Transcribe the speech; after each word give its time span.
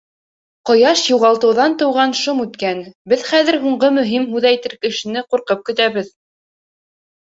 Ҡояш 0.69 1.03
юғалтыуҙан 1.09 1.75
тыуған 1.83 2.17
шом 2.21 2.41
үткән, 2.47 2.83
беҙ 3.15 3.29
хәҙер 3.29 3.61
һуңғы 3.69 3.93
мөһим 4.01 4.29
һүҙ 4.35 4.53
әйтер 4.55 4.79
кешене 4.85 5.29
ҡурҡып 5.33 5.67
көтәбеҙ. 5.73 6.15